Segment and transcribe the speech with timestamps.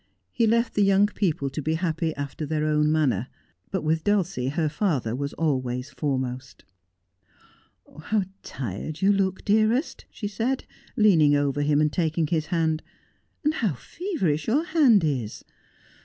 [0.31, 3.27] He left the young people to be happy after their own manner.
[3.69, 6.63] But with Dulcie her father was always foremost.'
[8.05, 10.65] How tired you look, dearest,' she said,
[10.97, 12.81] leaning over him and taking his hand,'
[13.45, 15.43] and how feverish your hand is